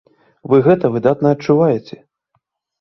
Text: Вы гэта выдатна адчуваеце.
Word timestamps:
Вы 0.53 0.57
гэта 0.69 0.91
выдатна 0.95 1.35
адчуваеце. 1.37 2.03